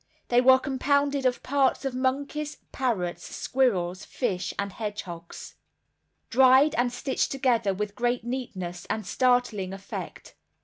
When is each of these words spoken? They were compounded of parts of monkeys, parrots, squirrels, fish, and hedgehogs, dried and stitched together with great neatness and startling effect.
They 0.29 0.41
were 0.41 0.57
compounded 0.57 1.27
of 1.27 1.43
parts 1.43 1.85
of 1.85 1.93
monkeys, 1.93 2.57
parrots, 2.71 3.23
squirrels, 3.35 4.03
fish, 4.03 4.51
and 4.57 4.73
hedgehogs, 4.73 5.57
dried 6.31 6.73
and 6.73 6.91
stitched 6.91 7.29
together 7.29 7.71
with 7.71 7.93
great 7.93 8.23
neatness 8.23 8.87
and 8.89 9.05
startling 9.05 9.73
effect. 9.73 10.33